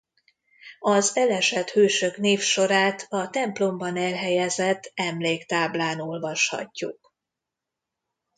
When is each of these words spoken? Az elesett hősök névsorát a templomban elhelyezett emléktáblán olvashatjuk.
Az 0.79 1.11
elesett 1.17 1.69
hősök 1.69 2.17
névsorát 2.17 3.05
a 3.09 3.29
templomban 3.29 3.97
elhelyezett 3.97 4.91
emléktáblán 4.93 5.99
olvashatjuk. 5.99 7.13